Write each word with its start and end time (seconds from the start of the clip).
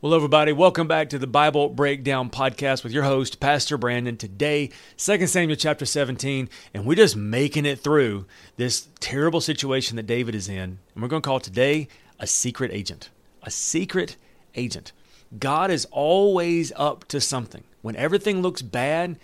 Well, 0.00 0.14
everybody, 0.14 0.52
welcome 0.52 0.86
back 0.86 1.08
to 1.08 1.18
the 1.18 1.26
Bible 1.26 1.68
Breakdown 1.70 2.30
Podcast 2.30 2.84
with 2.84 2.92
your 2.92 3.02
host, 3.02 3.40
Pastor 3.40 3.76
Brandon. 3.76 4.16
Today, 4.16 4.70
2 4.96 5.26
Samuel 5.26 5.56
chapter 5.56 5.84
17, 5.84 6.48
and 6.72 6.84
we're 6.84 6.94
just 6.94 7.16
making 7.16 7.66
it 7.66 7.80
through 7.80 8.24
this 8.56 8.86
terrible 9.00 9.40
situation 9.40 9.96
that 9.96 10.06
David 10.06 10.36
is 10.36 10.48
in. 10.48 10.78
And 10.94 11.02
we're 11.02 11.08
going 11.08 11.20
to 11.20 11.26
call 11.26 11.40
today 11.40 11.88
a 12.20 12.28
secret 12.28 12.70
agent. 12.72 13.10
A 13.42 13.50
secret 13.50 14.14
agent. 14.54 14.92
God 15.36 15.68
is 15.68 15.84
always 15.86 16.72
up 16.76 17.04
to 17.08 17.20
something. 17.20 17.64
When 17.82 17.96
everything 17.96 18.40
looks 18.40 18.62
bad, 18.62 19.18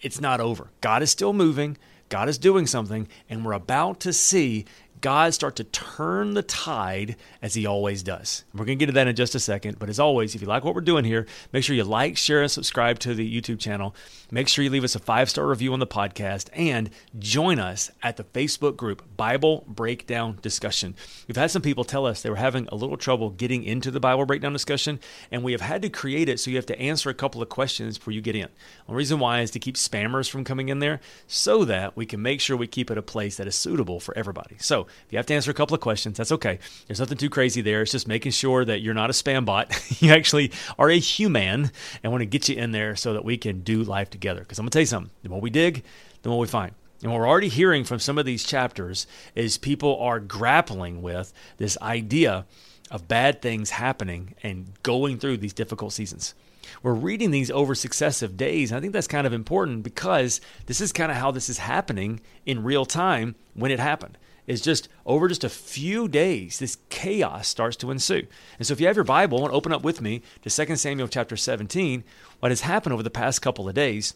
it's 0.00 0.20
not 0.20 0.40
over. 0.40 0.68
God 0.80 1.02
is 1.02 1.10
still 1.10 1.32
moving, 1.32 1.76
God 2.08 2.28
is 2.28 2.38
doing 2.38 2.68
something, 2.68 3.08
and 3.28 3.44
we're 3.44 3.50
about 3.50 3.98
to 4.00 4.12
see 4.12 4.64
God 5.00 5.34
start 5.34 5.56
to 5.56 5.64
turn 5.64 6.34
the 6.34 6.42
tide 6.42 7.16
as 7.42 7.54
he 7.54 7.66
always 7.66 8.02
does. 8.02 8.44
We're 8.52 8.64
going 8.64 8.78
to 8.78 8.82
get 8.82 8.86
to 8.86 8.92
that 8.92 9.06
in 9.06 9.14
just 9.14 9.34
a 9.34 9.40
second. 9.40 9.78
But 9.78 9.88
as 9.88 10.00
always, 10.00 10.34
if 10.34 10.40
you 10.40 10.48
like 10.48 10.64
what 10.64 10.74
we're 10.74 10.80
doing 10.80 11.04
here, 11.04 11.26
make 11.52 11.64
sure 11.64 11.76
you 11.76 11.84
like, 11.84 12.16
share, 12.16 12.42
and 12.42 12.50
subscribe 12.50 12.98
to 13.00 13.14
the 13.14 13.40
YouTube 13.40 13.58
channel. 13.58 13.94
Make 14.30 14.48
sure 14.48 14.64
you 14.64 14.70
leave 14.70 14.84
us 14.84 14.94
a 14.94 14.98
five 14.98 15.30
star 15.30 15.46
review 15.46 15.72
on 15.72 15.78
the 15.78 15.86
podcast 15.86 16.48
and 16.52 16.90
join 17.18 17.58
us 17.58 17.90
at 18.02 18.16
the 18.16 18.24
Facebook 18.24 18.76
group 18.76 19.02
Bible 19.16 19.64
Breakdown 19.68 20.38
Discussion. 20.42 20.94
We've 21.26 21.36
had 21.36 21.50
some 21.50 21.62
people 21.62 21.84
tell 21.84 22.04
us 22.04 22.20
they 22.20 22.30
were 22.30 22.36
having 22.36 22.68
a 22.68 22.74
little 22.74 22.96
trouble 22.96 23.30
getting 23.30 23.64
into 23.64 23.90
the 23.90 24.00
Bible 24.00 24.26
Breakdown 24.26 24.52
Discussion, 24.52 25.00
and 25.30 25.42
we 25.42 25.52
have 25.52 25.60
had 25.60 25.82
to 25.82 25.88
create 25.88 26.28
it 26.28 26.40
so 26.40 26.50
you 26.50 26.56
have 26.56 26.66
to 26.66 26.78
answer 26.78 27.08
a 27.08 27.14
couple 27.14 27.40
of 27.40 27.48
questions 27.48 27.98
before 27.98 28.12
you 28.12 28.20
get 28.20 28.36
in. 28.36 28.48
The 28.86 28.94
reason 28.94 29.18
why 29.18 29.40
is 29.40 29.50
to 29.52 29.58
keep 29.58 29.76
spammers 29.76 30.28
from 30.28 30.44
coming 30.44 30.68
in 30.68 30.80
there 30.80 31.00
so 31.26 31.64
that 31.64 31.96
we 31.96 32.04
can 32.04 32.20
make 32.20 32.40
sure 32.40 32.56
we 32.56 32.66
keep 32.66 32.90
it 32.90 32.98
a 32.98 33.02
place 33.02 33.36
that 33.36 33.46
is 33.46 33.54
suitable 33.54 34.00
for 34.00 34.16
everybody. 34.18 34.56
So 34.58 34.87
if 35.06 35.12
you 35.12 35.18
have 35.18 35.26
to 35.26 35.34
answer 35.34 35.50
a 35.50 35.54
couple 35.54 35.74
of 35.74 35.80
questions, 35.80 36.16
that's 36.16 36.32
okay. 36.32 36.58
There's 36.86 37.00
nothing 37.00 37.18
too 37.18 37.30
crazy 37.30 37.60
there. 37.60 37.82
It's 37.82 37.92
just 37.92 38.08
making 38.08 38.32
sure 38.32 38.64
that 38.64 38.80
you're 38.80 38.94
not 38.94 39.10
a 39.10 39.12
spam 39.12 39.44
bot. 39.44 39.72
you 40.02 40.12
actually 40.12 40.52
are 40.78 40.90
a 40.90 40.98
human 40.98 41.70
and 42.02 42.12
want 42.12 42.22
to 42.22 42.26
get 42.26 42.48
you 42.48 42.56
in 42.56 42.72
there 42.72 42.96
so 42.96 43.12
that 43.12 43.24
we 43.24 43.36
can 43.36 43.60
do 43.60 43.82
life 43.82 44.10
together. 44.10 44.40
Because 44.40 44.58
I'm 44.58 44.64
going 44.64 44.70
to 44.70 44.76
tell 44.76 44.82
you 44.82 44.86
something 44.86 45.10
the 45.22 45.28
more 45.28 45.40
we 45.40 45.50
dig, 45.50 45.84
the 46.22 46.28
more 46.28 46.38
we 46.38 46.46
find. 46.46 46.72
And 47.02 47.12
what 47.12 47.20
we're 47.20 47.28
already 47.28 47.48
hearing 47.48 47.84
from 47.84 48.00
some 48.00 48.18
of 48.18 48.26
these 48.26 48.44
chapters 48.44 49.06
is 49.34 49.56
people 49.56 49.98
are 50.00 50.18
grappling 50.18 51.00
with 51.00 51.32
this 51.58 51.78
idea 51.80 52.44
of 52.90 53.06
bad 53.06 53.40
things 53.40 53.70
happening 53.70 54.34
and 54.42 54.72
going 54.82 55.18
through 55.18 55.36
these 55.36 55.52
difficult 55.52 55.92
seasons. 55.92 56.34
We're 56.82 56.94
reading 56.94 57.30
these 57.30 57.50
over 57.50 57.74
successive 57.74 58.36
days. 58.36 58.70
And 58.70 58.78
I 58.78 58.80
think 58.80 58.92
that's 58.92 59.06
kind 59.06 59.26
of 59.26 59.32
important 59.32 59.82
because 59.82 60.40
this 60.66 60.80
is 60.80 60.92
kind 60.92 61.10
of 61.10 61.16
how 61.16 61.30
this 61.30 61.48
is 61.48 61.58
happening 61.58 62.20
in 62.46 62.64
real 62.64 62.84
time 62.84 63.36
when 63.54 63.70
it 63.70 63.78
happened 63.78 64.18
is 64.48 64.62
just 64.62 64.88
over 65.06 65.28
just 65.28 65.44
a 65.44 65.48
few 65.48 66.08
days, 66.08 66.58
this 66.58 66.78
chaos 66.88 67.46
starts 67.46 67.76
to 67.76 67.90
ensue. 67.90 68.26
And 68.58 68.66
so 68.66 68.72
if 68.72 68.80
you 68.80 68.86
have 68.86 68.96
your 68.96 69.04
Bible 69.04 69.44
and 69.44 69.54
open 69.54 69.72
up 69.72 69.84
with 69.84 70.00
me 70.00 70.22
to 70.42 70.50
2 70.50 70.74
Samuel 70.74 71.06
chapter 71.06 71.36
17, 71.36 72.02
what 72.40 72.50
has 72.50 72.62
happened 72.62 72.94
over 72.94 73.02
the 73.02 73.10
past 73.10 73.42
couple 73.42 73.68
of 73.68 73.74
days 73.74 74.14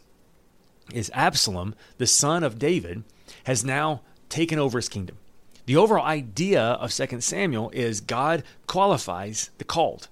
is 0.92 1.10
Absalom, 1.14 1.74
the 1.98 2.06
son 2.06 2.42
of 2.42 2.58
David, 2.58 3.04
has 3.44 3.62
now 3.62 4.00
taken 4.30 4.58
over 4.58 4.78
his 4.78 4.88
kingdom. 4.88 5.18
The 5.66 5.76
overall 5.76 6.04
idea 6.04 6.62
of 6.62 6.92
2 6.92 7.20
Samuel 7.20 7.70
is 7.70 8.00
God 8.00 8.42
qualifies 8.66 9.50
the 9.58 9.64
called. 9.64 10.08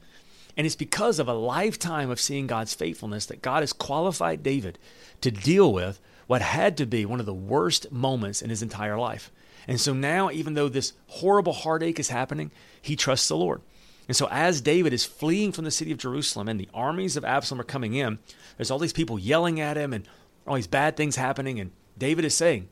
And 0.54 0.66
it's 0.66 0.76
because 0.76 1.18
of 1.18 1.28
a 1.28 1.34
lifetime 1.34 2.10
of 2.10 2.20
seeing 2.20 2.46
God's 2.46 2.74
faithfulness 2.74 3.24
that 3.26 3.42
God 3.42 3.62
has 3.62 3.72
qualified 3.72 4.42
David 4.42 4.78
to 5.22 5.30
deal 5.30 5.72
with 5.72 5.98
what 6.26 6.42
had 6.42 6.76
to 6.76 6.86
be 6.86 7.06
one 7.06 7.20
of 7.20 7.26
the 7.26 7.32
worst 7.32 7.90
moments 7.90 8.42
in 8.42 8.50
his 8.50 8.62
entire 8.62 8.98
life. 8.98 9.32
And 9.66 9.80
so 9.80 9.92
now, 9.92 10.30
even 10.30 10.54
though 10.54 10.68
this 10.68 10.92
horrible 11.06 11.52
heartache 11.52 11.98
is 11.98 12.08
happening, 12.08 12.50
he 12.80 12.96
trusts 12.96 13.28
the 13.28 13.36
Lord. 13.36 13.60
And 14.08 14.16
so, 14.16 14.26
as 14.30 14.60
David 14.60 14.92
is 14.92 15.04
fleeing 15.04 15.52
from 15.52 15.64
the 15.64 15.70
city 15.70 15.92
of 15.92 15.98
Jerusalem 15.98 16.48
and 16.48 16.58
the 16.58 16.68
armies 16.74 17.16
of 17.16 17.24
Absalom 17.24 17.60
are 17.60 17.64
coming 17.64 17.94
in, 17.94 18.18
there's 18.56 18.70
all 18.70 18.78
these 18.78 18.92
people 18.92 19.18
yelling 19.18 19.60
at 19.60 19.76
him 19.76 19.92
and 19.92 20.08
all 20.46 20.56
these 20.56 20.66
bad 20.66 20.96
things 20.96 21.16
happening. 21.16 21.60
And 21.60 21.70
David 21.96 22.24
is 22.24 22.34
saying, 22.34 22.68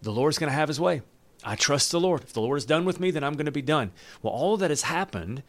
The 0.00 0.12
Lord's 0.12 0.38
going 0.38 0.50
to 0.50 0.56
have 0.56 0.68
his 0.68 0.80
way. 0.80 1.02
I 1.44 1.56
trust 1.56 1.92
the 1.92 2.00
Lord. 2.00 2.22
If 2.22 2.32
the 2.32 2.40
Lord 2.40 2.58
is 2.58 2.64
done 2.64 2.84
with 2.84 3.00
me, 3.00 3.10
then 3.10 3.22
I'm 3.22 3.34
going 3.34 3.46
to 3.46 3.52
be 3.52 3.62
done. 3.62 3.92
Well, 4.22 4.32
all 4.32 4.56
that 4.56 4.70
has 4.70 4.82
happened 4.82 5.42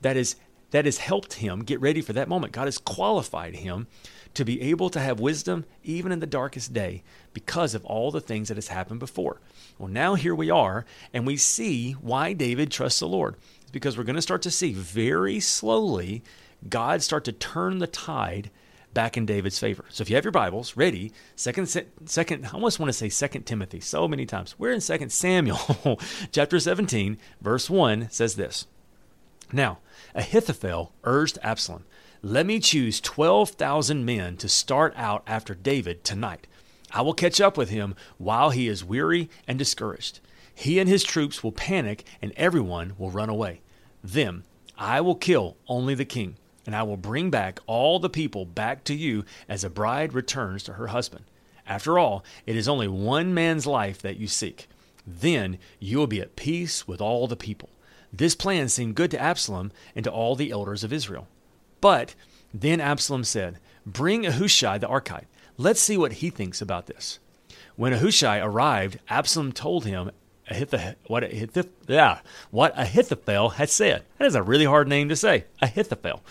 that 0.00 0.16
is 0.16 0.36
that 0.72 0.84
has 0.84 0.98
helped 0.98 1.34
him 1.34 1.62
get 1.62 1.80
ready 1.80 2.00
for 2.00 2.12
that 2.12 2.28
moment. 2.28 2.52
God 2.52 2.66
has 2.66 2.78
qualified 2.78 3.56
him 3.56 3.86
to 4.34 4.44
be 4.44 4.60
able 4.62 4.90
to 4.90 5.00
have 5.00 5.20
wisdom 5.20 5.64
even 5.84 6.10
in 6.10 6.20
the 6.20 6.26
darkest 6.26 6.72
day 6.72 7.02
because 7.32 7.74
of 7.74 7.84
all 7.84 8.10
the 8.10 8.20
things 8.20 8.48
that 8.48 8.56
has 8.56 8.68
happened 8.68 8.98
before. 8.98 9.40
Well, 9.78 9.88
now 9.88 10.14
here 10.14 10.34
we 10.34 10.50
are, 10.50 10.84
and 11.12 11.26
we 11.26 11.36
see 11.36 11.92
why 11.92 12.32
David 12.32 12.70
trusts 12.70 13.00
the 13.00 13.06
Lord. 13.06 13.36
It's 13.60 13.70
because 13.70 13.96
we're 13.96 14.04
going 14.04 14.16
to 14.16 14.22
start 14.22 14.42
to 14.42 14.50
see 14.50 14.72
very 14.72 15.38
slowly 15.40 16.22
God 16.68 17.02
start 17.02 17.24
to 17.24 17.32
turn 17.32 17.78
the 17.78 17.86
tide 17.86 18.50
back 18.94 19.16
in 19.16 19.26
David's 19.26 19.58
favor. 19.58 19.84
So 19.88 20.02
if 20.02 20.10
you 20.10 20.16
have 20.16 20.24
your 20.24 20.32
Bibles 20.32 20.76
ready, 20.76 21.12
second 21.34 21.66
second 22.04 22.46
I 22.46 22.50
almost 22.50 22.78
want 22.78 22.88
to 22.88 22.92
say 22.92 23.08
second 23.08 23.44
Timothy 23.44 23.80
so 23.80 24.06
many 24.06 24.26
times. 24.26 24.54
We're 24.58 24.72
in 24.72 24.80
second 24.80 25.10
Samuel 25.10 25.98
chapter 26.32 26.60
17 26.60 27.18
verse 27.40 27.68
1 27.68 28.10
says 28.10 28.36
this. 28.36 28.66
Now, 29.52 29.78
Ahithophel 30.14 30.92
urged 31.04 31.38
Absalom, 31.42 31.84
"Let 32.22 32.46
me 32.46 32.58
choose 32.58 33.00
12,000 33.00 34.04
men 34.04 34.36
to 34.38 34.48
start 34.48 34.94
out 34.96 35.22
after 35.26 35.54
David 35.54 36.04
tonight. 36.04 36.46
I 36.90 37.02
will 37.02 37.14
catch 37.14 37.40
up 37.40 37.56
with 37.58 37.68
him 37.68 37.94
while 38.18 38.50
he 38.50 38.68
is 38.68 38.84
weary 38.84 39.28
and 39.46 39.58
discouraged. 39.58 40.20
He 40.54 40.78
and 40.78 40.88
his 40.88 41.04
troops 41.04 41.42
will 41.42 41.52
panic, 41.52 42.04
and 42.20 42.32
everyone 42.36 42.94
will 42.98 43.10
run 43.10 43.28
away. 43.28 43.60
Then 44.02 44.44
I 44.78 45.00
will 45.00 45.14
kill 45.14 45.56
only 45.68 45.94
the 45.94 46.04
king, 46.04 46.36
and 46.66 46.74
I 46.74 46.82
will 46.82 46.96
bring 46.96 47.30
back 47.30 47.60
all 47.66 47.98
the 47.98 48.10
people 48.10 48.44
back 48.44 48.84
to 48.84 48.94
you 48.94 49.24
as 49.48 49.64
a 49.64 49.70
bride 49.70 50.12
returns 50.12 50.62
to 50.64 50.74
her 50.74 50.88
husband. 50.88 51.24
After 51.66 51.98
all, 51.98 52.24
it 52.46 52.56
is 52.56 52.68
only 52.68 52.88
one 52.88 53.32
man's 53.34 53.66
life 53.66 54.00
that 54.02 54.16
you 54.16 54.26
seek. 54.26 54.68
Then 55.06 55.58
you 55.78 55.98
will 55.98 56.06
be 56.06 56.20
at 56.20 56.36
peace 56.36 56.86
with 56.86 57.00
all 57.00 57.26
the 57.26 57.36
people. 57.36 57.70
This 58.12 58.34
plan 58.34 58.68
seemed 58.68 58.94
good 58.94 59.10
to 59.12 59.20
Absalom 59.20 59.72
and 59.96 60.04
to 60.04 60.10
all 60.10 60.36
the 60.36 60.50
elders 60.50 60.84
of 60.84 60.92
Israel. 60.92 61.28
But 61.80 62.14
then 62.52 62.80
Absalom 62.80 63.24
said, 63.24 63.58
Bring 63.86 64.22
Ahushai 64.24 64.78
the 64.78 64.88
Arkite 64.88 65.26
Let's 65.58 65.80
see 65.80 65.96
what 65.96 66.14
he 66.14 66.30
thinks 66.30 66.62
about 66.62 66.86
this. 66.86 67.18
When 67.76 67.92
Ahushai 67.92 68.42
arrived, 68.42 68.98
Absalom 69.08 69.52
told 69.52 69.84
him 69.84 70.10
what, 71.06 71.24
Ahithophel, 71.24 71.70
yeah, 71.86 72.20
what 72.50 72.72
Ahithophel 72.76 73.50
had 73.50 73.70
said. 73.70 74.04
That 74.18 74.26
is 74.26 74.34
a 74.34 74.42
really 74.42 74.64
hard 74.64 74.88
name 74.88 75.08
to 75.08 75.16
say, 75.16 75.44
Ahithophel. 75.60 76.22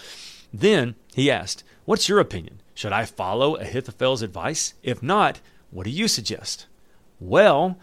Then 0.54 0.96
he 1.14 1.32
asked, 1.32 1.64
What's 1.86 2.10
your 2.10 2.20
opinion? 2.20 2.62
Should 2.74 2.94
I 2.94 3.06
follow 3.06 3.56
Ahithophel's 3.56 4.22
advice? 4.22 4.74
If 4.84 5.02
not, 5.02 5.40
what 5.72 5.86
do 5.86 5.90
you 5.92 6.08
suggest? 6.08 6.66
Well, 7.20 7.78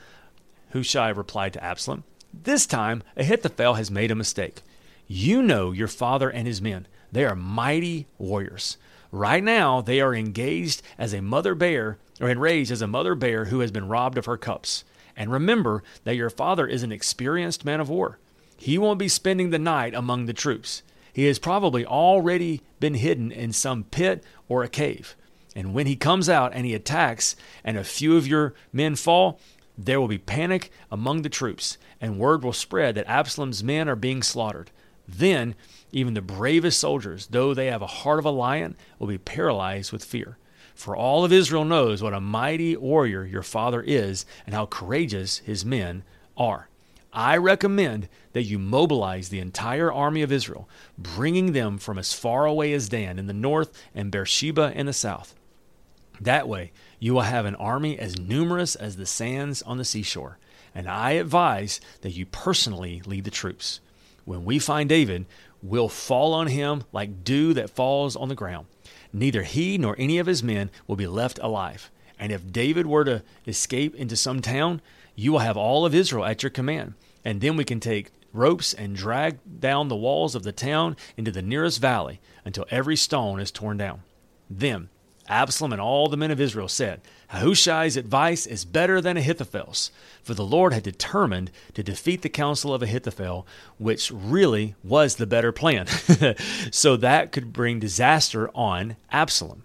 Hushai 0.73 1.09
replied 1.09 1.53
to 1.55 1.65
Absalom, 1.65 2.05
This 2.33 2.67
time 2.67 3.03
Ahithophel 3.17 3.75
has 3.75 3.91
made 3.91 4.11
a 4.11 4.15
mistake. 4.15 4.63
You 5.07 5.43
know 5.43 5.73
your 5.73 5.89
father 5.89 6.29
and 6.29 6.47
his 6.47 6.61
men. 6.61 6.87
They 7.11 7.25
are 7.25 7.35
mighty 7.35 8.07
warriors. 8.19 8.77
Right 9.11 9.43
now, 9.43 9.81
they 9.81 10.01
are 10.01 10.15
engaged 10.15 10.83
as 10.99 11.15
a 11.15 11.23
mother 11.23 11.55
bear, 11.55 11.97
or 12.21 12.29
enraged 12.29 12.71
as 12.71 12.83
a 12.83 12.87
mother 12.87 13.15
bear 13.15 13.47
who 13.47 13.61
has 13.61 13.71
been 13.71 13.89
robbed 13.89 14.19
of 14.19 14.27
her 14.27 14.37
cubs. 14.37 14.85
And 15.17 15.33
remember 15.33 15.83
that 16.05 16.17
your 16.17 16.31
father 16.31 16.67
is 16.67 16.83
an 16.83 16.93
experienced 16.93 17.65
man 17.65 17.81
of 17.81 17.89
war. 17.89 18.19
He 18.57 18.77
won't 18.77 18.99
be 18.99 19.09
spending 19.09 19.51
the 19.51 19.59
night 19.59 19.95
among 19.95 20.27
the 20.27 20.33
troops. 20.33 20.83
He 21.13 21.25
has 21.25 21.39
probably 21.39 21.87
already 21.87 22.61
been 22.79 22.95
hidden 22.95 23.33
in 23.33 23.53
some 23.53 23.85
pit 23.85 24.23
or 24.49 24.63
a 24.63 24.69
cave. 24.69 25.17
And 25.57 25.73
when 25.73 25.87
he 25.87 25.97
comes 25.97 26.29
out 26.29 26.53
and 26.55 26.67
he 26.67 26.75
attacks, 26.75 27.35
and 27.65 27.79
a 27.79 27.85
few 27.85 28.17
of 28.17 28.27
your 28.27 28.55
men 28.73 28.95
fall, 28.95 29.41
there 29.79 30.01
will 30.01 30.09
be 30.09 30.19
panic 30.19 30.73
among 30.91 31.23
the 31.23 31.29
troops, 31.29 31.79
and 32.01 32.19
word 32.19 32.43
will 32.43 32.53
spread 32.53 32.97
that 32.97 33.07
Absalom's 33.07 33.63
men 33.63 33.89
are 33.89 33.97
being 33.97 34.25
slaughtered. 34.25 34.73
Then 35.07 35.55
even 35.93 36.15
the 36.15 36.21
bravest 36.21 36.81
soldiers, 36.81 37.29
though 37.29 37.55
they 37.55 37.67
have 37.67 37.81
a 37.81 37.87
heart 37.87 38.19
of 38.19 38.25
a 38.25 38.31
lion, 38.31 38.77
will 38.99 39.07
be 39.07 39.19
paralyzed 39.19 39.93
with 39.93 40.05
fear. 40.05 40.37
For 40.75 40.97
all 40.97 41.25
of 41.25 41.33
Israel 41.33 41.65
knows 41.65 42.03
what 42.03 42.13
a 42.13 42.21
mighty 42.21 42.77
warrior 42.77 43.25
your 43.25 43.43
father 43.43 43.81
is 43.81 44.27
and 44.45 44.55
how 44.55 44.67
courageous 44.67 45.39
his 45.39 45.65
men 45.65 46.03
are. 46.37 46.69
I 47.13 47.37
recommend 47.37 48.09
that 48.33 48.45
you 48.45 48.59
mobilize 48.59 49.29
the 49.29 49.41
entire 49.41 49.93
army 49.93 50.23
of 50.23 50.31
Israel, 50.31 50.69
bringing 50.99 51.53
them 51.53 51.79
from 51.79 51.99
as 51.99 52.13
far 52.13 52.45
away 52.45 52.73
as 52.73 52.89
Dan 52.89 53.19
in 53.19 53.27
the 53.27 53.33
north 53.33 53.73
and 53.95 54.11
Beersheba 54.11 54.73
in 54.75 54.87
the 54.87 54.93
south. 54.93 55.35
That 56.21 56.49
way, 56.49 56.73
you 56.99 57.15
will 57.15 57.23
have 57.23 57.47
an 57.47 57.55
army 57.57 57.99
as 57.99 58.19
numerous 58.19 58.75
as 58.75 58.97
the 58.97 59.07
sands 59.07 59.63
on 59.63 59.79
the 59.79 59.85
seashore. 59.85 60.39
And 60.75 60.89
I 60.89 61.13
advise 61.13 61.81
that 62.03 62.13
you 62.13 62.27
personally 62.27 63.03
lead 63.07 63.25
the 63.25 63.31
troops. 63.31 63.81
When 64.25 64.45
we 64.45 64.59
find 64.59 64.89
David, 64.89 65.27
we'll 65.63 65.89
fall 65.89 66.35
on 66.35 66.49
him 66.49 66.85
like 66.93 67.25
dew 67.25 67.55
that 67.55 67.71
falls 67.71 68.15
on 68.17 68.29
the 68.29 68.35
ground. 68.35 68.67
Neither 69.13 69.43
he 69.43 69.79
nor 69.79 69.97
any 69.99 70.19
of 70.19 70.27
his 70.27 70.43
men 70.43 70.71
will 70.87 70.97
be 70.97 71.07
left 71.07 71.39
alive. 71.43 71.91
And 72.19 72.33
if 72.33 72.53
David 72.53 72.87
were 72.87 73.05
to 73.05 73.23
escape 73.47 73.95
into 73.95 74.17
some 74.17 74.43
town, 74.43 74.83
you 75.15 75.33
will 75.33 75.39
have 75.39 75.57
all 75.57 75.87
of 75.87 75.95
Israel 75.95 76.25
at 76.25 76.43
your 76.43 76.51
command. 76.51 76.95
And 77.25 77.41
then 77.41 77.57
we 77.57 77.65
can 77.65 77.81
take 77.81 78.11
ropes 78.33 78.75
and 78.75 78.95
drag 78.95 79.39
down 79.61 79.89
the 79.89 79.97
walls 79.97 80.35
of 80.35 80.43
the 80.43 80.53
town 80.53 80.97
into 81.17 81.31
the 81.31 81.43
nearest 81.43 81.81
valley 81.81 82.21
until 82.45 82.67
every 82.71 82.97
stone 82.97 83.41
is 83.41 83.51
torn 83.51 83.77
down. 83.77 84.03
Then 84.51 84.89
Absalom 85.29 85.73
and 85.73 85.81
all 85.81 86.09
the 86.09 86.17
men 86.17 86.31
of 86.31 86.41
Israel 86.41 86.69
said, 86.69 87.01
Ahushai's 87.33 87.97
advice 87.97 88.47
is 88.47 88.65
better 88.65 89.01
than 89.01 89.17
Ahithophel's, 89.17 89.91
for 90.23 90.35
the 90.35 90.45
Lord 90.45 90.73
had 90.73 90.83
determined 90.83 91.51
to 91.75 91.83
defeat 91.83 92.23
the 92.23 92.29
counsel 92.29 92.73
of 92.73 92.83
Ahithophel, 92.83 93.47
which 93.77 94.11
really 94.11 94.75
was 94.83 95.17
the 95.17 95.27
better 95.27 95.53
plan. 95.53 95.87
so 96.71 96.97
that 96.97 97.33
could 97.33 97.53
bring 97.53 97.79
disaster 97.79 98.51
on 98.55 98.97
Absalom. 99.13 99.65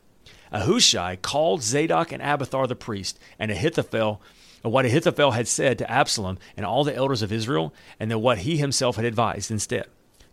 Ahushai 0.51 1.21
called 1.21 1.63
Zadok 1.63 2.11
and 2.11 2.21
Abiathar 2.21 2.67
the 2.67 2.75
priest, 2.75 3.17
and 3.39 3.49
Ahithophel 3.49 4.21
what 4.63 4.85
Ahithophel 4.85 5.31
had 5.31 5.47
said 5.47 5.77
to 5.77 5.91
Absalom 5.91 6.39
and 6.55 6.65
all 6.65 6.83
the 6.83 6.95
elders 6.95 7.21
of 7.21 7.33
Israel, 7.33 7.73
and 7.99 8.09
then 8.09 8.21
what 8.21 8.39
he 8.39 8.57
himself 8.57 8.95
had 8.95 9.05
advised 9.05 9.51
instead. 9.51 9.87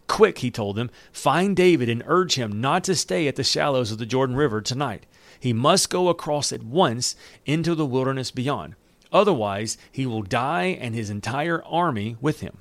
Quick, 0.06 0.38
he 0.38 0.50
told 0.50 0.76
them, 0.76 0.90
find 1.12 1.56
David 1.56 1.88
and 1.88 2.02
urge 2.06 2.34
him 2.34 2.60
not 2.60 2.84
to 2.84 2.94
stay 2.94 3.28
at 3.28 3.36
the 3.36 3.44
shallows 3.44 3.90
of 3.90 3.98
the 3.98 4.06
Jordan 4.06 4.36
River 4.36 4.60
tonight. 4.60 5.06
He 5.38 5.52
must 5.52 5.90
go 5.90 6.08
across 6.08 6.52
at 6.52 6.62
once 6.62 7.14
into 7.46 7.74
the 7.74 7.86
wilderness 7.86 8.30
beyond. 8.30 8.74
Otherwise, 9.12 9.76
he 9.90 10.06
will 10.06 10.22
die 10.22 10.78
and 10.80 10.94
his 10.94 11.10
entire 11.10 11.62
army 11.64 12.16
with 12.20 12.40
him. 12.40 12.58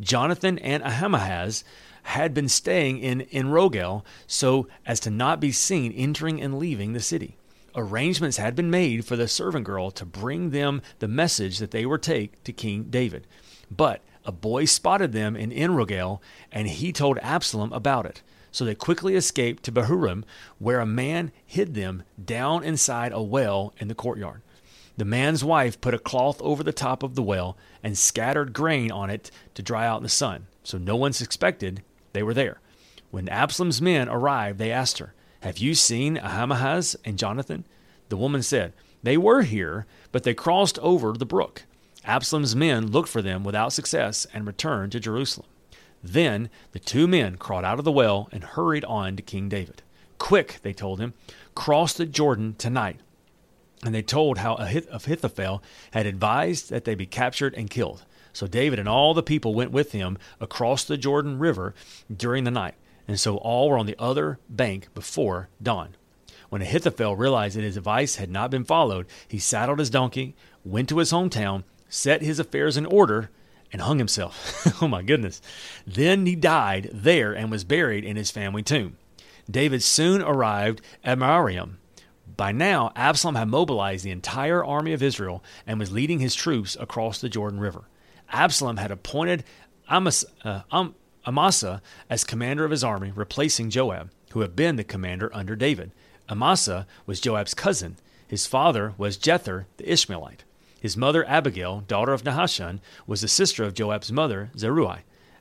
Jonathan 0.00 0.58
and 0.58 0.82
Ahimaaz 0.82 1.64
had 2.02 2.34
been 2.34 2.48
staying 2.48 2.98
in 2.98 3.26
Enrogel 3.32 4.04
so 4.26 4.68
as 4.84 5.00
to 5.00 5.10
not 5.10 5.40
be 5.40 5.50
seen 5.52 5.92
entering 5.92 6.40
and 6.40 6.58
leaving 6.58 6.92
the 6.92 7.00
city. 7.00 7.36
Arrangements 7.74 8.36
had 8.36 8.54
been 8.54 8.70
made 8.70 9.04
for 9.04 9.16
the 9.16 9.28
servant 9.28 9.64
girl 9.64 9.90
to 9.90 10.04
bring 10.04 10.50
them 10.50 10.80
the 10.98 11.08
message 11.08 11.58
that 11.58 11.72
they 11.72 11.84
were 11.84 11.98
take 11.98 12.42
to 12.44 12.52
King 12.52 12.84
David. 12.84 13.26
But 13.70 14.02
a 14.24 14.32
boy 14.32 14.64
spotted 14.64 15.12
them 15.12 15.36
in 15.36 15.50
Enrogel, 15.50 16.20
and 16.52 16.68
he 16.68 16.92
told 16.92 17.18
Absalom 17.18 17.72
about 17.72 18.06
it. 18.06 18.22
So 18.56 18.64
they 18.64 18.74
quickly 18.74 19.16
escaped 19.16 19.64
to 19.64 19.70
Bahurim, 19.70 20.24
where 20.58 20.80
a 20.80 20.86
man 20.86 21.30
hid 21.44 21.74
them 21.74 22.04
down 22.24 22.64
inside 22.64 23.12
a 23.12 23.20
well 23.20 23.74
in 23.76 23.88
the 23.88 23.94
courtyard. 23.94 24.40
The 24.96 25.04
man's 25.04 25.44
wife 25.44 25.78
put 25.78 25.92
a 25.92 25.98
cloth 25.98 26.40
over 26.40 26.62
the 26.62 26.72
top 26.72 27.02
of 27.02 27.16
the 27.16 27.22
well 27.22 27.58
and 27.82 27.98
scattered 27.98 28.54
grain 28.54 28.90
on 28.90 29.10
it 29.10 29.30
to 29.56 29.62
dry 29.62 29.86
out 29.86 29.98
in 29.98 30.04
the 30.04 30.08
sun, 30.08 30.46
so 30.62 30.78
no 30.78 30.96
one 30.96 31.12
suspected 31.12 31.82
they 32.14 32.22
were 32.22 32.32
there. 32.32 32.62
When 33.10 33.28
Absalom's 33.28 33.82
men 33.82 34.08
arrived, 34.08 34.58
they 34.58 34.72
asked 34.72 35.00
her, 35.00 35.12
Have 35.40 35.58
you 35.58 35.74
seen 35.74 36.16
Ahimaaz 36.16 36.96
and 37.04 37.18
Jonathan? 37.18 37.66
The 38.08 38.16
woman 38.16 38.42
said, 38.42 38.72
They 39.02 39.18
were 39.18 39.42
here, 39.42 39.84
but 40.12 40.22
they 40.22 40.32
crossed 40.32 40.78
over 40.78 41.12
the 41.12 41.26
brook. 41.26 41.64
Absalom's 42.06 42.56
men 42.56 42.86
looked 42.86 43.10
for 43.10 43.20
them 43.20 43.44
without 43.44 43.74
success 43.74 44.26
and 44.32 44.46
returned 44.46 44.92
to 44.92 45.00
Jerusalem. 45.00 45.46
Then 46.06 46.50
the 46.70 46.78
two 46.78 47.08
men 47.08 47.36
crawled 47.36 47.64
out 47.64 47.80
of 47.80 47.84
the 47.84 47.90
well 47.90 48.28
and 48.30 48.44
hurried 48.44 48.84
on 48.84 49.16
to 49.16 49.22
King 49.22 49.48
David. 49.48 49.82
Quick, 50.18 50.60
they 50.62 50.72
told 50.72 51.00
him, 51.00 51.14
cross 51.56 51.94
the 51.94 52.06
Jordan 52.06 52.54
tonight. 52.58 53.00
And 53.84 53.92
they 53.92 54.02
told 54.02 54.38
how 54.38 54.54
Ahithophel 54.54 55.62
had 55.90 56.06
advised 56.06 56.70
that 56.70 56.84
they 56.84 56.94
be 56.94 57.06
captured 57.06 57.54
and 57.54 57.68
killed. 57.68 58.04
So 58.32 58.46
David 58.46 58.78
and 58.78 58.88
all 58.88 59.14
the 59.14 59.22
people 59.22 59.54
went 59.54 59.72
with 59.72 59.92
him 59.92 60.16
across 60.40 60.84
the 60.84 60.96
Jordan 60.96 61.40
River 61.40 61.74
during 62.14 62.44
the 62.44 62.50
night. 62.52 62.74
And 63.08 63.18
so 63.18 63.36
all 63.38 63.68
were 63.68 63.78
on 63.78 63.86
the 63.86 63.98
other 63.98 64.38
bank 64.48 64.88
before 64.94 65.48
dawn. 65.60 65.96
When 66.50 66.62
Ahithophel 66.62 67.16
realized 67.16 67.56
that 67.56 67.64
his 67.64 67.76
advice 67.76 68.16
had 68.16 68.30
not 68.30 68.52
been 68.52 68.64
followed, 68.64 69.06
he 69.26 69.40
saddled 69.40 69.80
his 69.80 69.90
donkey, 69.90 70.36
went 70.64 70.88
to 70.90 70.98
his 70.98 71.10
hometown, 71.10 71.64
set 71.88 72.22
his 72.22 72.38
affairs 72.38 72.76
in 72.76 72.86
order, 72.86 73.30
and 73.72 73.82
hung 73.82 73.98
himself. 73.98 74.66
oh 74.82 74.88
my 74.88 75.02
goodness. 75.02 75.40
Then 75.86 76.26
he 76.26 76.34
died 76.34 76.90
there 76.92 77.32
and 77.32 77.50
was 77.50 77.64
buried 77.64 78.04
in 78.04 78.16
his 78.16 78.30
family 78.30 78.62
tomb. 78.62 78.96
David 79.50 79.82
soon 79.82 80.22
arrived 80.22 80.80
at 81.04 81.18
Mahanaim. 81.18 81.78
By 82.36 82.52
now, 82.52 82.92
Absalom 82.96 83.36
had 83.36 83.48
mobilized 83.48 84.04
the 84.04 84.10
entire 84.10 84.64
army 84.64 84.92
of 84.92 85.02
Israel 85.02 85.42
and 85.66 85.78
was 85.78 85.92
leading 85.92 86.18
his 86.18 86.34
troops 86.34 86.76
across 86.78 87.20
the 87.20 87.28
Jordan 87.28 87.60
River. 87.60 87.84
Absalom 88.30 88.76
had 88.76 88.90
appointed 88.90 89.44
uh, 89.88 90.60
Amasa 91.26 91.82
as 92.10 92.24
commander 92.24 92.64
of 92.64 92.70
his 92.70 92.84
army, 92.84 93.12
replacing 93.14 93.70
Joab, 93.70 94.10
who 94.32 94.40
had 94.40 94.56
been 94.56 94.76
the 94.76 94.84
commander 94.84 95.30
under 95.32 95.56
David. 95.56 95.92
Amasa 96.28 96.86
was 97.06 97.20
Joab's 97.20 97.54
cousin. 97.54 97.96
His 98.26 98.46
father 98.46 98.94
was 98.98 99.16
Jether 99.16 99.66
the 99.76 99.90
Ishmaelite. 99.90 100.44
His 100.86 100.96
mother 100.96 101.28
Abigail, 101.28 101.80
daughter 101.80 102.12
of 102.12 102.22
Nahashon, 102.22 102.78
was 103.08 103.20
the 103.20 103.26
sister 103.26 103.64
of 103.64 103.74
Joab's 103.74 104.12
mother, 104.12 104.52
Zeruiah. 104.56 105.00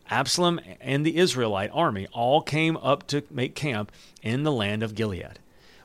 Absalom 0.09 0.59
and 0.81 1.05
the 1.05 1.17
Israelite 1.17 1.69
army 1.71 2.07
all 2.11 2.41
came 2.41 2.77
up 2.77 3.05
to 3.09 3.21
make 3.29 3.53
camp 3.53 3.91
in 4.23 4.41
the 4.41 4.51
land 4.51 4.81
of 4.81 4.95
Gilead. 4.95 5.37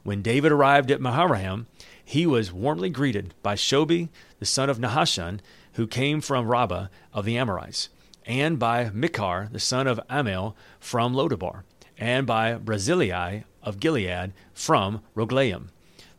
When 0.03 0.23
David 0.23 0.51
arrived 0.51 0.91
at 0.91 1.03
Mahanaim, 1.03 1.67
he 2.03 2.27
was 2.27 2.55
warmly 2.55 2.89
greeted 2.89 3.35
by 3.43 3.55
Shobi, 3.55 4.09
the 4.39 4.47
son 4.47 4.71
of 4.71 4.79
Nahashon, 4.79 5.41
who 5.75 5.87
came 5.87 6.23
from 6.23 6.49
Rabbah 6.49 6.87
of 7.13 7.27
the 7.27 7.37
Amorites, 7.37 7.91
and 8.25 8.59
by 8.59 8.87
Michar, 8.87 9.53
the 9.53 9.61
son 9.61 9.87
of 9.87 10.01
Ammiel 10.09 10.55
from 10.79 11.13
Lodabar, 11.13 11.65
and 11.99 12.27
by 12.27 12.55
Barzillai 12.55 13.43
of 13.63 13.79
Gilead 13.79 14.33
from 14.55 15.03
Roglaim. 15.15 15.69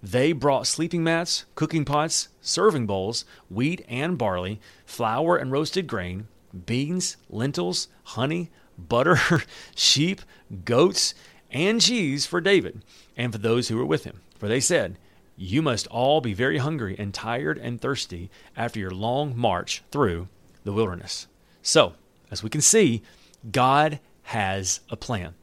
They 0.04 0.32
brought 0.32 0.66
sleeping 0.66 1.04
mats, 1.04 1.46
cooking 1.54 1.86
pots, 1.86 2.30
serving 2.42 2.88
bowls, 2.88 3.24
wheat 3.50 3.86
and 3.88 4.18
barley, 4.18 4.60
flour 4.86 5.38
and 5.38 5.52
roasted 5.52 5.86
grain, 5.86 6.28
beans, 6.66 7.18
lentils, 7.30 7.88
honey, 8.04 8.50
butter, 8.78 9.20
sheep, 9.76 10.22
goats, 10.66 11.14
and 11.52 11.80
cheese 11.80 12.26
for 12.26 12.42
David 12.42 12.84
and 13.16 13.32
for 13.32 13.38
those 13.38 13.68
who 13.68 13.78
were 13.78 13.86
with 13.86 14.06
him. 14.06 14.22
For 14.40 14.48
they 14.48 14.60
said, 14.60 14.98
You 15.38 15.62
must 15.62 15.86
all 15.88 16.20
be 16.20 16.34
very 16.34 16.58
hungry 16.58 16.96
and 16.98 17.14
tired 17.14 17.60
and 17.60 17.80
thirsty 17.80 18.32
after 18.58 18.80
your 18.80 18.92
long 18.92 19.38
march 19.38 19.84
through 19.92 20.30
the 20.64 20.74
wilderness. 20.74 21.28
So, 21.62 21.94
as 22.32 22.42
we 22.42 22.50
can 22.50 22.62
see, 22.62 23.04
God 23.52 24.00
has 24.24 24.80
a 24.90 24.98
plan. 24.98 25.36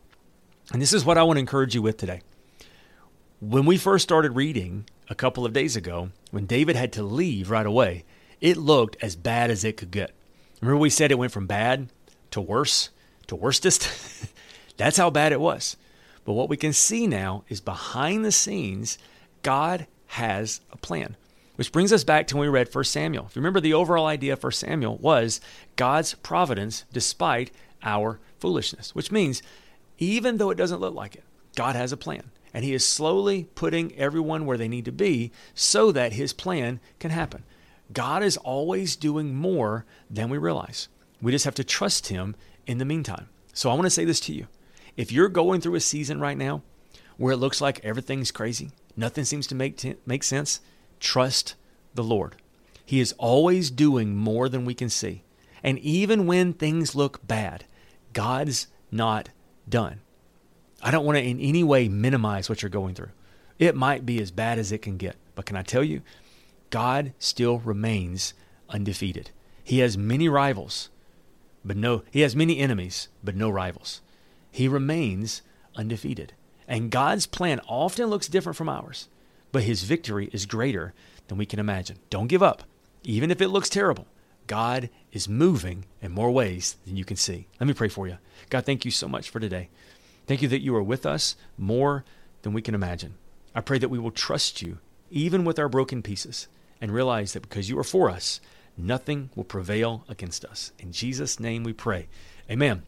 And 0.73 0.83
this 0.83 0.92
is 0.92 1.04
what 1.04 1.18
I 1.18 1.23
want 1.23 1.37
to 1.37 1.40
encourage 1.40 1.75
you 1.75 1.83
with 1.83 1.97
today. 1.97 2.23
When 3.40 3.66
we 3.66 3.78
first 3.78 4.02
started 4.02 4.35
reading 4.35 4.87
a 5.09 5.14
couple 5.14 5.47
of 5.47 5.52
days 5.52 5.76
ago, 5.76 6.11
when 6.33 6.47
David 6.47 6.75
had 6.75 6.92
to 6.95 7.04
leave 7.04 7.50
right 7.50 7.66
away, 7.66 8.04
it 8.40 8.57
looked 8.57 8.97
as 9.00 9.14
bad 9.14 9.49
as 9.49 9.62
it 9.62 9.76
could 9.76 9.92
get. 9.92 10.11
Remember, 10.61 10.80
we 10.80 10.90
said 10.90 11.12
it 11.12 11.18
went 11.21 11.30
from 11.30 11.47
bad 11.47 11.88
to 12.33 12.40
worse 12.40 12.90
to 13.28 13.37
worstest? 13.37 14.33
That's 14.76 14.97
how 14.97 15.11
bad 15.11 15.30
it 15.30 15.40
was. 15.40 15.76
But 16.25 16.33
what 16.33 16.49
we 16.49 16.57
can 16.57 16.73
see 16.73 17.07
now 17.07 17.45
is 17.49 17.61
behind 17.61 18.25
the 18.25 18.33
scenes, 18.33 18.99
God 19.45 19.87
has 20.09 20.61
a 20.73 20.76
plan. 20.76 21.14
Which 21.54 21.71
brings 21.71 21.92
us 21.92 22.02
back 22.02 22.26
to 22.28 22.37
when 22.37 22.49
we 22.49 22.52
read 22.52 22.75
1 22.75 22.85
Samuel. 22.85 23.26
If 23.26 23.37
you 23.37 23.40
remember, 23.40 23.61
the 23.61 23.75
overall 23.75 24.07
idea 24.07 24.33
of 24.33 24.42
1 24.42 24.50
Samuel 24.50 24.97
was 24.97 25.40
God's 25.76 26.14
providence 26.14 26.85
despite 26.92 27.52
our 27.85 28.18
foolishness, 28.40 28.97
which 28.97 29.12
means 29.12 29.42
even 29.99 30.38
though 30.38 30.50
it 30.50 30.59
doesn't 30.59 30.80
look 30.80 30.95
like 30.95 31.14
it, 31.14 31.25
God 31.54 31.76
has 31.76 31.92
a 31.92 31.97
plan. 31.97 32.33
And 32.59 32.65
He 32.65 32.75
is 32.75 32.85
slowly 32.85 33.45
putting 33.55 33.95
everyone 33.95 34.45
where 34.45 34.59
they 34.59 34.67
need 34.67 34.85
to 34.87 34.91
be 34.91 35.31
so 35.55 35.93
that 35.93 36.15
His 36.15 36.33
plan 36.33 36.81
can 36.99 37.12
happen. 37.12 37.45
God 37.93 38.25
is 38.25 38.37
always 38.37 38.97
doing 38.97 39.33
more 39.33 39.85
than 40.11 40.29
we 40.29 40.38
realize. 40.38 40.88
We 41.23 41.31
just 41.31 41.45
have 41.45 41.55
to 41.55 41.62
trust 41.62 42.09
Him 42.09 42.35
in 42.67 42.79
the 42.79 42.85
meantime. 42.85 43.29
So 43.53 43.71
I 43.71 43.75
want 43.75 43.85
to 43.85 43.91
say 43.91 44.05
this 44.05 44.19
to 44.23 44.33
you. 44.33 44.49
If 44.97 45.12
you're 45.12 45.29
going 45.29 45.61
through 45.61 45.77
a 45.77 45.81
season 45.81 46.19
right 46.19 46.37
now 46.37 46.62
where 47.17 47.33
it 47.33 47.37
looks 47.37 47.61
like 47.61 47.79
everything's 47.85 48.33
crazy, 48.33 48.73
nothing 48.97 49.23
seems 49.23 49.47
to 49.47 49.55
make, 49.55 49.77
t- 49.77 49.95
make 50.05 50.25
sense, 50.25 50.59
trust 50.99 51.55
the 51.95 52.03
Lord. 52.03 52.43
He 52.85 52.99
is 52.99 53.15
always 53.19 53.71
doing 53.71 54.17
more 54.17 54.49
than 54.49 54.65
we 54.65 54.75
can 54.75 54.88
see. 54.88 55.23
And 55.62 55.79
even 55.79 56.27
when 56.27 56.55
things 56.55 56.97
look 56.97 57.25
bad, 57.25 57.67
God's 58.12 58.67
not 58.91 59.29
done. 59.69 60.00
I 60.82 60.90
don't 60.90 61.04
want 61.04 61.18
to 61.18 61.25
in 61.25 61.40
any 61.40 61.64
way 61.64 61.88
minimize 61.88 62.49
what 62.49 62.62
you're 62.62 62.70
going 62.70 62.94
through. 62.94 63.11
It 63.58 63.75
might 63.75 64.06
be 64.06 64.20
as 64.20 64.30
bad 64.30 64.58
as 64.58 64.70
it 64.73 64.82
can 64.82 64.97
get. 64.97 65.16
But 65.35 65.47
can 65.47 65.56
I 65.56 65.62
tell 65.62 65.82
you, 65.82 66.02
God 66.70 67.12
still 67.18 67.58
remains 67.58 68.35
undefeated. 68.68 69.30
He 69.64 69.80
has 69.80 69.99
many 69.99 70.28
rivals, 70.28 70.90
but 71.64 71.76
no, 71.76 72.02
he 72.11 72.20
has 72.20 72.37
many 72.37 72.58
enemies, 72.58 73.08
but 73.25 73.35
no 73.37 73.50
rivals. 73.50 74.00
He 74.50 74.68
remains 74.68 75.42
undefeated. 75.76 76.32
And 76.66 76.90
God's 76.90 77.26
plan 77.26 77.61
often 77.68 78.06
looks 78.06 78.28
different 78.28 78.56
from 78.56 78.68
ours. 78.68 79.08
but 79.52 79.62
his 79.62 79.82
victory 79.82 80.28
is 80.32 80.47
greater 80.47 80.94
than 81.28 81.38
we 81.38 81.47
can 81.47 81.58
imagine. 81.58 81.99
Don't 82.11 82.26
give 82.28 82.42
up. 82.42 82.62
Even 83.02 83.30
if 83.30 83.40
it 83.40 83.49
looks 83.49 83.68
terrible, 83.68 84.06
God 84.47 84.90
is 85.12 85.28
moving 85.28 85.85
in 86.02 86.12
more 86.12 86.30
ways 86.30 86.76
than 86.87 86.97
you 86.97 87.04
can 87.04 87.16
see. 87.16 87.47
Let 87.61 87.66
me 87.66 87.75
pray 87.75 87.88
for 87.88 88.06
you. 88.06 88.18
God, 88.50 88.64
thank 88.64 88.85
you 88.85 88.90
so 88.90 89.08
much 89.08 89.30
for 89.30 89.40
today. 89.40 89.68
Thank 90.28 90.42
you 90.42 90.49
that 90.49 90.62
you 90.62 90.76
are 90.76 90.82
with 90.82 91.06
us 91.06 91.37
more 91.56 92.04
than 92.42 92.52
we 92.52 92.61
can 92.61 92.75
imagine. 92.75 93.14
I 93.54 93.62
pray 93.62 93.78
that 93.78 93.88
we 93.88 93.99
will 93.99 94.11
trust 94.11 94.61
you, 94.61 94.76
even 95.11 95.42
with 95.42 95.58
our 95.58 95.70
broken 95.70 96.02
pieces, 96.02 96.49
and 96.82 96.92
realize 96.92 97.32
that 97.32 97.40
because 97.40 97.70
you 97.70 97.78
are 97.78 97.85
for 97.85 98.11
us, 98.11 98.38
nothing 98.76 99.30
will 99.35 99.44
prevail 99.44 100.04
against 100.06 100.44
us. 100.44 100.70
In 100.78 100.92
Jesus' 100.92 101.40
name 101.40 101.64
we 101.64 101.73
pray. 101.73 102.08
Amen. 102.50 102.82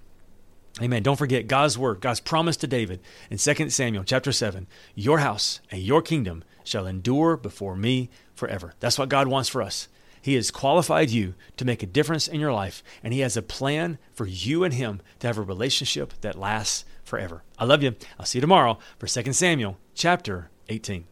Amen. 0.82 1.02
Don't 1.02 1.16
forget 1.16 1.46
God's 1.46 1.78
word, 1.78 2.02
God's 2.02 2.20
promise 2.20 2.58
to 2.58 2.66
David 2.66 3.00
in 3.30 3.38
2 3.38 3.70
Samuel 3.70 4.04
chapter 4.04 4.32
7 4.32 4.66
Your 4.94 5.20
house 5.20 5.60
and 5.70 5.80
your 5.80 6.02
kingdom 6.02 6.44
shall 6.62 6.86
endure 6.86 7.38
before 7.38 7.74
me 7.74 8.10
forever. 8.34 8.74
That's 8.80 8.98
what 8.98 9.08
God 9.08 9.28
wants 9.28 9.48
for 9.48 9.62
us. 9.62 9.88
He 10.20 10.34
has 10.34 10.50
qualified 10.50 11.10
you 11.10 11.34
to 11.56 11.64
make 11.64 11.82
a 11.82 11.86
difference 11.86 12.28
in 12.28 12.40
your 12.40 12.52
life, 12.52 12.82
and 13.02 13.12
He 13.12 13.20
has 13.20 13.36
a 13.36 13.42
plan 13.42 13.98
for 14.12 14.26
you 14.26 14.64
and 14.64 14.74
Him 14.74 15.00
to 15.20 15.26
have 15.26 15.38
a 15.38 15.42
relationship 15.42 16.14
that 16.20 16.38
lasts 16.38 16.84
forever. 17.04 17.42
I 17.58 17.64
love 17.64 17.82
you. 17.82 17.94
I'll 18.18 18.26
see 18.26 18.38
you 18.38 18.42
tomorrow 18.42 18.78
for 18.98 19.06
2 19.06 19.32
Samuel 19.32 19.78
chapter 19.94 20.50
18. 20.68 21.04